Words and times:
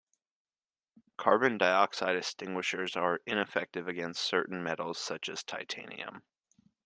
Carbon 1.15 1.59
dioxide 1.59 2.15
extinguishers 2.15 2.95
are 2.95 3.19
ineffective 3.27 3.87
against 3.87 4.23
certain 4.23 4.63
metals 4.63 4.97
such 4.97 5.29
as 5.29 5.43
titanium. 5.43 6.23